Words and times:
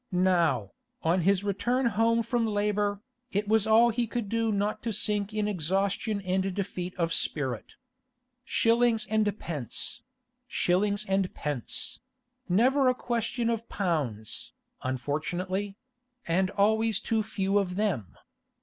Now, 0.11 0.71
on 1.03 1.21
his 1.21 1.43
return 1.43 1.85
home 1.85 2.23
from 2.23 2.47
labour, 2.47 3.03
it 3.31 3.47
was 3.47 3.67
all 3.67 3.91
he 3.91 4.07
could 4.07 4.29
do 4.29 4.51
not 4.51 4.81
to 4.81 4.91
sink 4.91 5.31
in 5.31 5.47
exhaustion 5.47 6.21
and 6.21 6.51
defeat 6.55 6.95
of 6.97 7.13
spirit. 7.13 7.75
Shillings 8.43 9.05
and 9.11 9.37
pence; 9.37 10.01
shillings 10.47 11.05
and 11.05 11.31
pence—never 11.35 12.87
a 12.87 12.95
question 12.95 13.47
of 13.51 13.69
pounds, 13.69 14.53
unfortunately; 14.81 15.77
and 16.27 16.49
always 16.49 16.99
too 16.99 17.21
few 17.21 17.59
of 17.59 17.75
them. 17.75 18.15